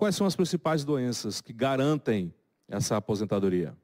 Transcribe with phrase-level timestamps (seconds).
[0.00, 2.32] quais são as principais doenças que garantem
[2.66, 3.76] essa aposentadoria?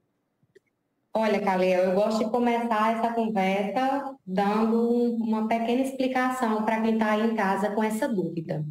[1.12, 7.12] Olha, Calil, eu gosto de começar essa conversa dando uma pequena explicação para quem está
[7.12, 8.64] aí em casa com essa dúvida.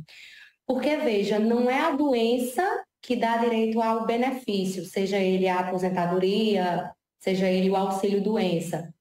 [0.65, 6.91] Porque, veja, não é a doença que dá direito ao benefício, seja ele a aposentadoria,
[7.19, 8.91] seja ele o auxílio-doença.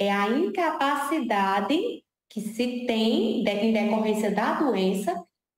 [0.00, 1.78] É a incapacidade
[2.28, 5.14] que se tem em decorrência da doença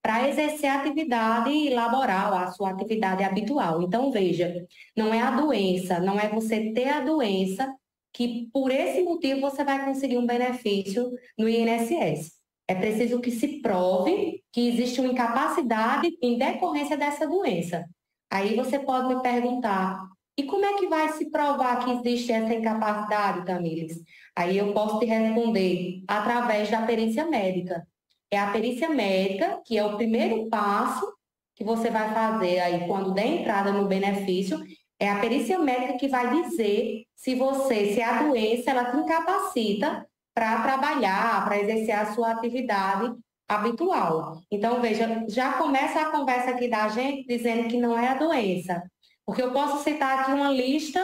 [0.07, 3.83] para exercer a atividade laboral, a sua atividade habitual.
[3.83, 4.65] Então, veja,
[4.97, 7.75] não é a doença, não é você ter a doença
[8.15, 12.35] que por esse motivo você vai conseguir um benefício no INSS.
[12.69, 17.85] É preciso que se prove que existe uma incapacidade em decorrência dessa doença.
[18.31, 20.07] Aí você pode me perguntar,
[20.39, 24.01] e como é que vai se provar que existe essa incapacidade, Tamires?
[24.37, 27.85] Aí eu posso te responder através da perícia médica.
[28.31, 31.07] É a perícia médica, que é o primeiro passo
[31.55, 34.63] que você vai fazer aí quando der entrada no benefício,
[35.01, 40.07] é a perícia médica que vai dizer se você, se a doença, ela te incapacita
[40.35, 43.15] para trabalhar, para exercer a sua atividade
[43.49, 44.41] habitual.
[44.51, 48.83] Então, veja, já começa a conversa aqui da gente dizendo que não é a doença.
[49.25, 51.03] Porque eu posso citar aqui uma lista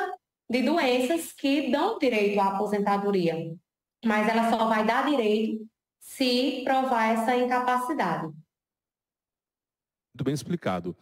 [0.50, 3.54] de doenças que dão direito à aposentadoria,
[4.04, 5.66] mas ela só vai dar direito
[6.02, 8.24] se provar essa incapacidade.
[8.24, 10.96] Muito bem explicado.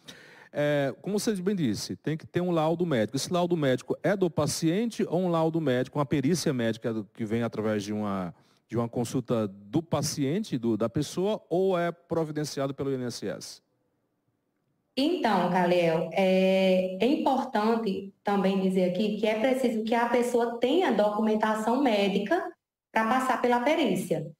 [0.53, 3.17] É, como você bem disse, tem que ter um laudo médico.
[3.17, 7.43] Esse laudo médico é do paciente ou um laudo médico, uma perícia médica que vem
[7.43, 8.35] através de uma,
[8.69, 13.63] de uma consulta do paciente, do, da pessoa, ou é providenciado pelo INSS?
[14.97, 20.93] Então, Caliel, é, é, importante também dizer aqui que é preciso que a pessoa tenha
[20.93, 22.53] documentação médica
[22.93, 24.31] para passar pela perícia.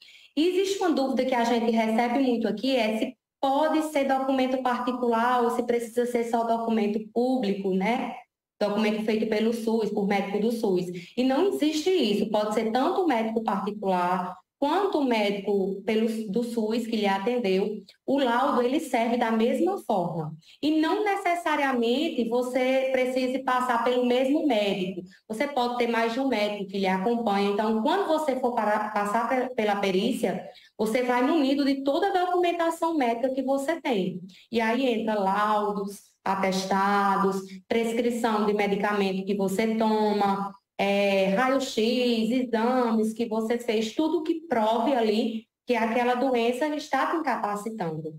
[0.49, 5.43] Existe uma dúvida que a gente recebe muito aqui, é se pode ser documento particular
[5.43, 8.15] ou se precisa ser só documento público, né?
[8.61, 10.87] Documento feito pelo SUS, por médico do SUS.
[11.17, 12.31] E não existe isso.
[12.31, 18.19] Pode ser tanto médico particular quanto o médico pelo, do SUS que lhe atendeu, o
[18.19, 20.37] laudo ele serve da mesma forma.
[20.63, 25.01] E não necessariamente você precise passar pelo mesmo médico.
[25.27, 27.53] Você pode ter mais de um médico que lhe acompanha.
[27.53, 32.95] Então, quando você for para, passar pela perícia, você vai munido de toda a documentação
[32.99, 34.21] médica que você tem.
[34.53, 43.29] E aí entra laudos, atestados, prescrição de medicamento que você toma, é, raio-x, exames que
[43.29, 48.19] você fez, tudo que prove ali que aquela doença está te incapacitando.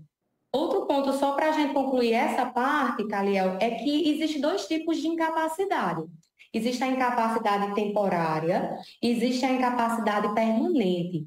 [0.52, 4.98] Outro ponto, só para a gente concluir essa parte, Caliel, é que existe dois tipos
[4.98, 6.04] de incapacidade.
[6.54, 11.26] Existe a incapacidade temporária, existe a incapacidade permanente.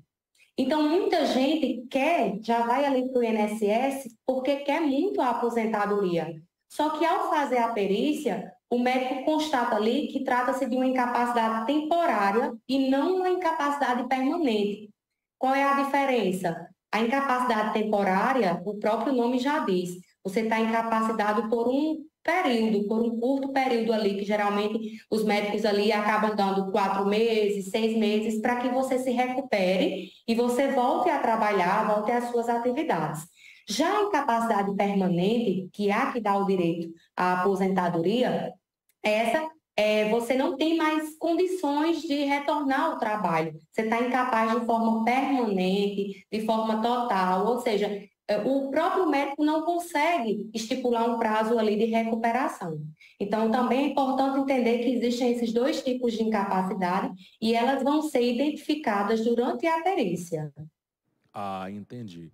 [0.57, 6.33] Então, muita gente quer, já vai ali para o INSS, porque quer muito a aposentadoria.
[6.69, 11.65] Só que ao fazer a perícia, o médico constata ali que trata-se de uma incapacidade
[11.65, 14.89] temporária e não uma incapacidade permanente.
[15.37, 16.67] Qual é a diferença?
[16.91, 19.91] A incapacidade temporária, o próprio nome já diz,
[20.23, 24.79] você está incapacitado por um período, por um curto período ali, que geralmente
[25.11, 30.33] os médicos ali acabam dando quatro meses, seis meses, para que você se recupere e
[30.33, 33.21] você volte a trabalhar, volte às suas atividades.
[33.67, 38.53] Já a incapacidade permanente, que é a que dá o direito à aposentadoria,
[39.01, 43.59] essa é, você não tem mais condições de retornar ao trabalho.
[43.71, 49.43] Você está incapaz de forma permanente, de forma total, ou seja, é, o próprio médico
[49.43, 52.79] não consegue estipular um prazo ali de recuperação.
[53.19, 58.01] Então, também é importante entender que existem esses dois tipos de incapacidade e elas vão
[58.01, 60.51] ser identificadas durante a perícia.
[61.31, 62.31] Ah, entendi.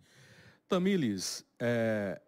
[0.72, 2.22] Tamiles, é,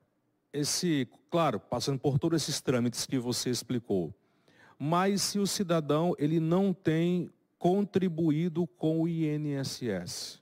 [0.52, 4.14] esse, claro, passando por todos esses trâmites que você explicou,
[4.78, 10.42] mas se o cidadão ele não tem contribuído com o INSS,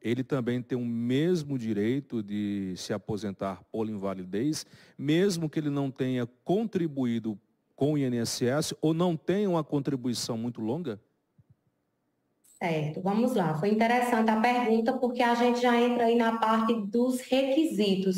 [0.00, 4.64] ele também tem o mesmo direito de se aposentar por invalidez,
[4.96, 7.38] mesmo que ele não tenha contribuído
[7.74, 10.98] com o INSS ou não tenha uma contribuição muito longa?
[12.58, 13.54] Certo, vamos lá.
[13.58, 18.16] Foi interessante a pergunta, porque a gente já entra aí na parte dos requisitos.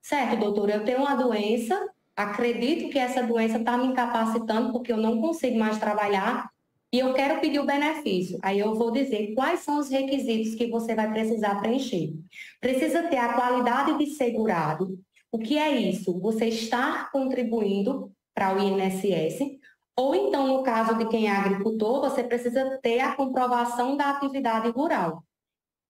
[0.00, 1.78] Certo, doutora, eu tenho uma doença,
[2.16, 6.48] acredito que essa doença está me incapacitando porque eu não consigo mais trabalhar
[6.90, 8.38] e eu quero pedir o benefício.
[8.42, 12.14] Aí eu vou dizer quais são os requisitos que você vai precisar preencher.
[12.60, 14.98] Precisa ter a qualidade de segurado.
[15.30, 16.18] O que é isso?
[16.20, 19.59] Você estar contribuindo para o INSS,
[20.00, 24.70] ou então, no caso de quem é agricultor, você precisa ter a comprovação da atividade
[24.70, 25.22] rural.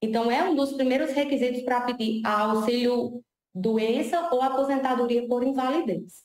[0.03, 3.23] Então, é um dos primeiros requisitos para pedir auxílio
[3.55, 6.25] doença ou aposentadoria por invalidez.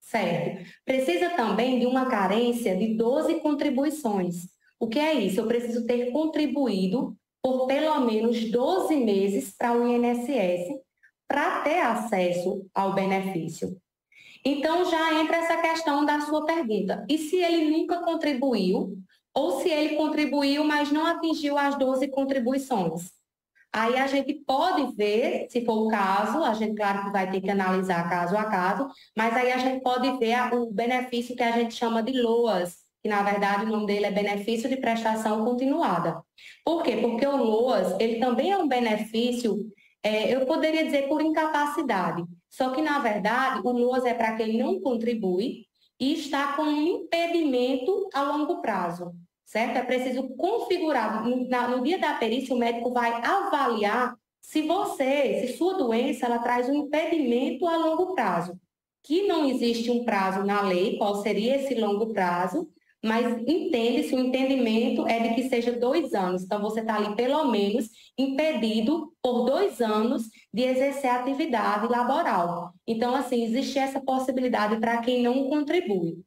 [0.00, 0.64] Certo?
[0.86, 4.48] Precisa também de uma carência de 12 contribuições.
[4.80, 5.40] O que é isso?
[5.40, 10.80] Eu preciso ter contribuído por pelo menos 12 meses para o INSS
[11.28, 13.76] para ter acesso ao benefício.
[14.48, 17.04] Então já entra essa questão da sua pergunta.
[17.08, 18.96] E se ele nunca contribuiu,
[19.34, 23.10] ou se ele contribuiu, mas não atingiu as 12 contribuições?
[23.72, 27.40] Aí a gente pode ver, se for o caso, a gente, claro que vai ter
[27.40, 31.50] que analisar caso a caso, mas aí a gente pode ver o benefício que a
[31.50, 36.22] gente chama de LOAS, que na verdade o nome dele é benefício de prestação continuada.
[36.64, 36.98] Por quê?
[36.98, 39.58] Porque o LOAS, ele também é um benefício,
[40.04, 42.22] é, eu poderia dizer por incapacidade,
[42.56, 45.66] só que na verdade o LOAS é para quem não contribui
[46.00, 49.12] e está com um impedimento a longo prazo
[49.46, 49.76] certo?
[49.76, 51.24] É preciso configurar.
[51.24, 56.38] No, no dia da perícia, o médico vai avaliar se você, se sua doença, ela
[56.38, 58.58] traz um impedimento a longo prazo.
[59.02, 62.68] Que não existe um prazo na lei, qual seria esse longo prazo,
[63.06, 66.42] mas entende-se, o entendimento é de que seja dois anos.
[66.42, 67.88] Então, você está ali, pelo menos,
[68.18, 72.74] impedido por dois anos de exercer atividade laboral.
[72.86, 76.18] Então, assim, existe essa possibilidade para quem não contribui.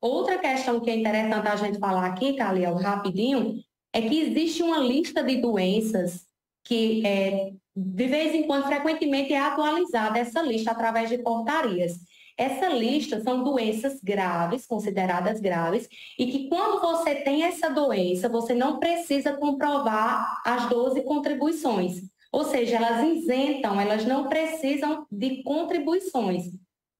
[0.00, 3.60] Outra questão que é interessante a gente falar aqui, Caliel, rapidinho,
[3.92, 6.26] é que existe uma lista de doenças
[6.62, 11.92] que é, de vez em quando, frequentemente, é atualizada essa lista através de portarias.
[12.38, 15.88] Essa lista são doenças graves, consideradas graves,
[16.18, 22.02] e que quando você tem essa doença, você não precisa comprovar as 12 contribuições.
[22.30, 26.44] Ou seja, elas isentam, elas não precisam de contribuições.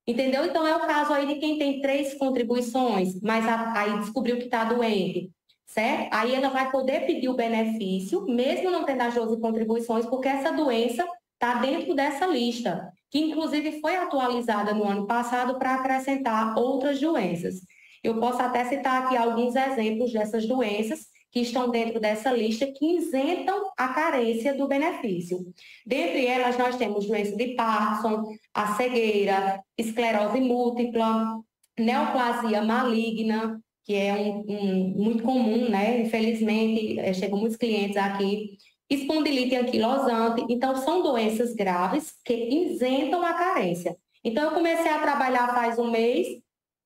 [0.07, 0.47] Entendeu?
[0.47, 3.45] Então, é o caso aí de quem tem três contribuições, mas
[3.77, 5.31] aí descobriu que está doente,
[5.67, 6.15] certo?
[6.15, 10.53] Aí ela vai poder pedir o benefício, mesmo não tendo as 12 contribuições, porque essa
[10.53, 11.05] doença
[11.35, 17.57] está dentro dessa lista, que inclusive foi atualizada no ano passado para acrescentar outras doenças.
[18.03, 21.07] Eu posso até citar aqui alguns exemplos dessas doenças,
[21.37, 25.45] que estão dentro dessa lista que isentam a carência do benefício.
[25.85, 31.39] Dentre elas, nós temos doença de Parkinson, a cegueira, esclerose múltipla,
[31.79, 36.01] neoplasia maligna, que é um, um muito comum, né?
[36.01, 38.57] Infelizmente, é, chegam muitos clientes aqui,
[38.89, 40.45] espondilite anquilosante.
[40.49, 43.97] Então, são doenças graves que isentam a carência.
[44.23, 46.27] Então, eu comecei a trabalhar faz um mês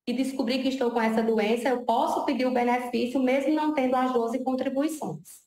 [0.07, 3.95] e descobri que estou com essa doença, eu posso pedir o benefício mesmo não tendo
[3.95, 5.45] as 12 contribuições.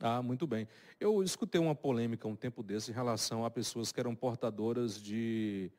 [0.00, 0.66] Ah, muito bem.
[0.98, 5.70] Eu escutei uma polêmica um tempo desse em relação a pessoas que eram portadoras de,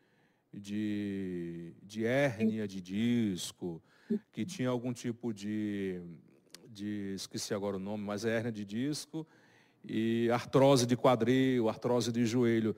[0.53, 3.81] de, de hérnia de disco,
[4.31, 6.01] que tinha algum tipo de,
[6.67, 9.27] de, esqueci agora o nome, mas é hérnia de disco,
[9.87, 12.75] e artrose de quadril, artrose de joelho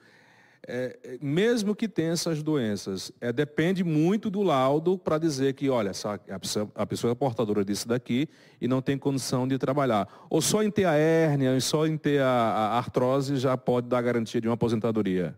[0.66, 5.70] é, é, mesmo que tenha essas doenças, é, depende muito do laudo para dizer que,
[5.70, 5.92] olha,
[6.30, 8.30] a, pessoa, a pessoa é portadora disso daqui
[8.62, 10.08] e não tem condição de trabalhar.
[10.30, 14.02] Ou só em ter a hérnia, só em ter a, a artrose já pode dar
[14.02, 15.36] garantia de uma aposentadoria.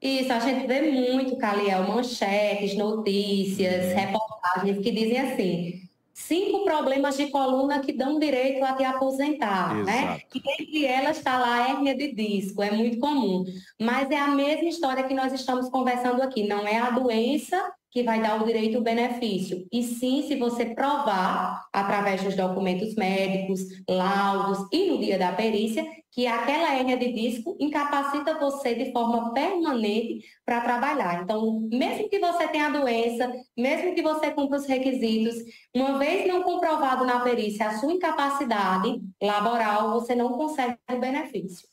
[0.00, 3.94] Isso, a gente vê muito, Caliel, manchetes, notícias, uhum.
[3.94, 5.81] reportagens que dizem assim,
[6.12, 9.80] cinco problemas de coluna que dão direito a te aposentar, né?
[9.80, 10.08] Exato.
[10.08, 10.20] né?
[10.34, 13.44] E entre elas está lá a hérnia de disco, é muito comum.
[13.80, 17.56] Mas é a mesma história que nós estamos conversando aqui, não é a doença
[17.92, 19.66] que vai dar o direito ao benefício.
[19.70, 25.84] E sim, se você provar, através dos documentos médicos, laudos e no dia da perícia,
[26.10, 31.22] que aquela hérnia de disco incapacita você de forma permanente para trabalhar.
[31.22, 35.34] Então, mesmo que você tenha a doença, mesmo que você cumpra os requisitos,
[35.74, 41.71] uma vez não comprovado na perícia a sua incapacidade laboral, você não consegue o benefício.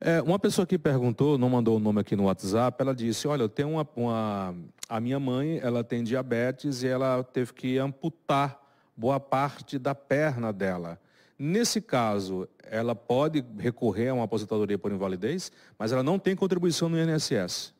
[0.00, 3.42] É, uma pessoa que perguntou, não mandou o nome aqui no WhatsApp, ela disse, olha,
[3.42, 4.54] eu tenho uma, uma,
[4.88, 8.60] A minha mãe, ela tem diabetes e ela teve que amputar
[8.94, 11.00] boa parte da perna dela.
[11.38, 16.88] Nesse caso, ela pode recorrer a uma aposentadoria por invalidez, mas ela não tem contribuição
[16.88, 17.74] no INSS.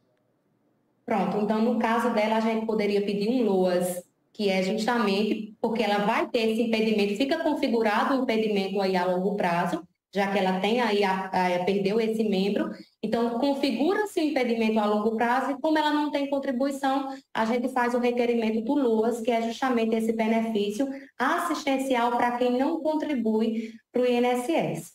[1.05, 5.83] Pronto, então no caso dela, a gente poderia pedir um LOAS, que é justamente porque
[5.83, 10.39] ela vai ter esse impedimento, fica configurado o impedimento aí a longo prazo, já que
[10.39, 12.71] ela tem aí, a, a, perdeu esse membro.
[13.03, 17.69] Então, configura-se o impedimento a longo prazo e como ela não tem contribuição, a gente
[17.69, 23.75] faz o requerimento do LUAS, que é justamente esse benefício assistencial para quem não contribui
[23.93, 24.95] para o INSS.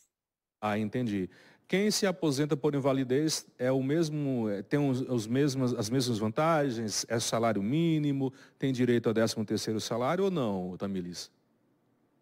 [0.60, 1.30] Ah, entendi.
[1.68, 6.18] Quem se aposenta por invalidez é o mesmo, é, tem os, os mesmos, as mesmas
[6.18, 11.32] vantagens, é salário mínimo, tem direito a 13 terceiro salário ou não, Tamilis?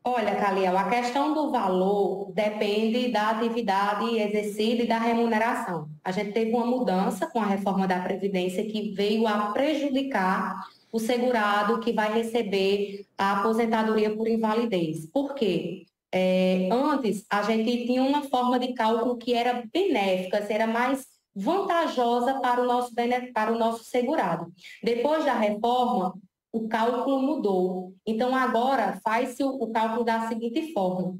[0.03, 5.89] Olha, Caliel, a questão do valor depende da atividade exercida e da remuneração.
[6.03, 10.55] A gente teve uma mudança com a reforma da Previdência que veio a prejudicar
[10.91, 15.05] o segurado que vai receber a aposentadoria por invalidez.
[15.11, 15.85] Por quê?
[16.11, 22.39] É, antes, a gente tinha uma forma de cálculo que era benéfica, era mais vantajosa
[22.39, 22.93] para o nosso,
[23.33, 24.51] para o nosso segurado.
[24.83, 26.15] Depois da reforma,
[26.51, 27.95] o cálculo mudou.
[28.05, 31.17] Então, agora faz-se o, cálculo da seguinte forma.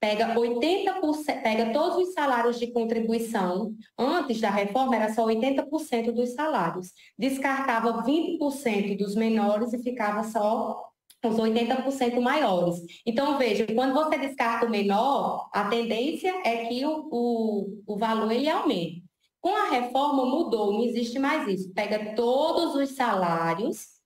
[0.00, 3.74] Pega 80%, pega todos os salários de contribuição.
[3.98, 6.92] Antes da reforma era só 80% dos salários.
[7.18, 10.88] Descartava 20% dos menores e ficava só
[11.24, 12.80] os 80% maiores.
[13.04, 18.30] Então, veja, quando você descarta o menor, a tendência é que o, o, o valor
[18.30, 19.02] ele aumente.
[19.40, 21.72] Com a reforma mudou, não existe mais isso.
[21.72, 23.97] Pega todos os salários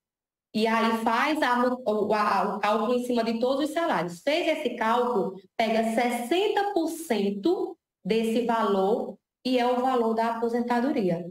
[0.54, 4.21] e aí faz a, o, a, o cálculo em cima de todos os salários.
[4.21, 11.25] Fez esse cálculo, pega 60% desse valor e é o valor da aposentadoria.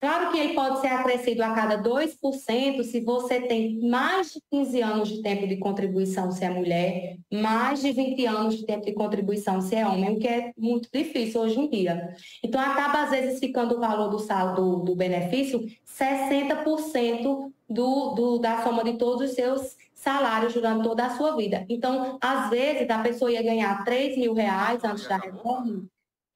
[0.00, 4.80] Claro que ele pode ser acrescido a cada 2% se você tem mais de 15
[4.80, 8.92] anos de tempo de contribuição se é mulher, mais de 20 anos de tempo de
[8.92, 12.14] contribuição se é homem, o que é muito difícil hoje em dia.
[12.44, 18.62] Então, acaba às vezes ficando o valor do, saldo, do benefício 60% do, do, da
[18.62, 21.66] soma de todos os seus salários durante toda a sua vida.
[21.68, 25.84] Então, às vezes, a pessoa ia ganhar 3 mil reais antes da reforma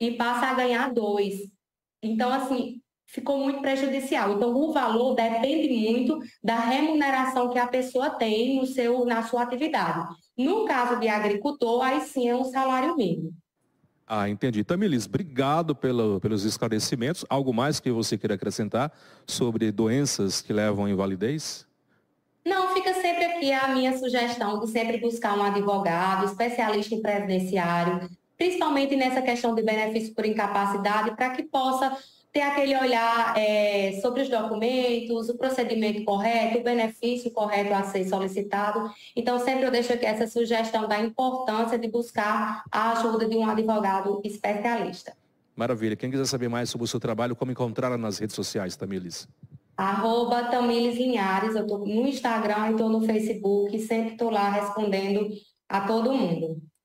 [0.01, 1.49] e passa a ganhar dois.
[2.03, 2.82] Então, assim,
[3.13, 4.33] ficou muito prejudicial.
[4.33, 9.43] Então, o valor depende muito da remuneração que a pessoa tem no seu, na sua
[9.43, 10.03] atividade.
[10.37, 13.35] No caso de agricultor, aí sim é um salário mínimo.
[14.07, 14.65] Ah, entendi.
[14.65, 17.25] Tamilis, obrigado pelo, pelos esclarecimentos.
[17.29, 18.91] Algo mais que você queira acrescentar
[19.27, 21.67] sobre doenças que levam à invalidez?
[22.45, 28.09] Não, fica sempre aqui a minha sugestão de sempre buscar um advogado, especialista em previdenciário,
[28.37, 31.97] principalmente nessa questão de benefício por incapacidade, para que possa
[32.33, 38.05] ter aquele olhar é, sobre os documentos, o procedimento correto, o benefício correto a ser
[38.07, 38.91] solicitado.
[39.15, 43.47] Então, sempre eu deixo aqui essa sugestão da importância de buscar a ajuda de um
[43.47, 45.15] advogado especialista.
[45.55, 45.95] Maravilha.
[45.95, 49.29] Quem quiser saber mais sobre o seu trabalho, como encontrá-la nas redes sociais, Tamilis?
[49.77, 51.55] Arroba Tamilis Linhares.
[51.55, 53.79] Eu estou no Instagram e estou no Facebook.
[53.81, 55.29] Sempre estou lá respondendo
[55.69, 56.63] a todo mundo.